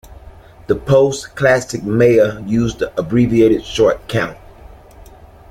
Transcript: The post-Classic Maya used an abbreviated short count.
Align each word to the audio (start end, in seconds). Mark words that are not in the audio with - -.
The 0.65 0.73
post-Classic 0.75 1.83
Maya 1.83 2.41
used 2.47 2.81
an 2.81 2.89
abbreviated 2.97 3.63
short 3.63 4.07
count. 4.07 4.35